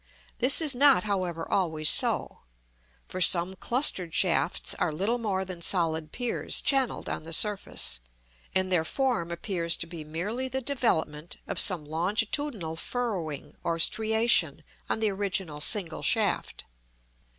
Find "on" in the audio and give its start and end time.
7.07-7.21, 14.89-15.01